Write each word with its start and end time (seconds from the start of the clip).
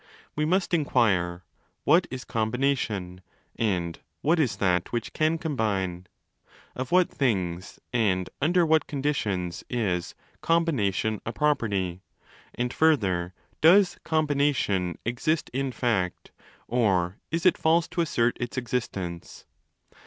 We 0.35 0.45
must 0.45 0.73
inquire: 0.73 1.43
What 1.83 2.07
is 2.09 2.25
'combination', 2.25 3.21
and 3.55 3.99
what 4.21 4.39
is 4.39 4.55
that 4.55 4.91
which 4.91 5.13
can 5.13 5.37
'combine'? 5.37 6.07
Of 6.75 6.91
what 6.91 7.11
things, 7.11 7.79
and 7.93 8.27
under 8.41 8.65
what 8.65 8.87
conditions, 8.87 9.63
is 9.69 10.15
'combination' 10.41 11.21
a 11.23 11.31
property? 11.31 12.01
And, 12.55 12.73
further, 12.73 13.35
does 13.61 13.99
'combination' 14.03 14.97
exist 15.05 15.51
in 15.53 15.71
fact, 15.71 16.31
or 16.67 17.19
is 17.29 17.45
it 17.45 17.55
false 17.55 17.87
to 17.89 18.01
assert 18.01 18.35
its 18.39 18.57
existence 18.57 19.45